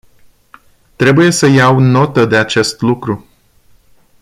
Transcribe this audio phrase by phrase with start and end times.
[0.95, 3.25] Trebuie să iau notă de acest lucru.